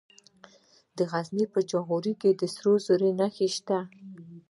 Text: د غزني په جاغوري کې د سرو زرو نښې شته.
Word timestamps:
د 0.97 0.99
غزني 1.11 1.45
په 1.53 1.59
جاغوري 1.69 2.13
کې 2.21 2.29
د 2.35 2.41
سرو 2.53 2.73
زرو 2.85 3.09
نښې 3.19 3.47
شته. 3.55 3.79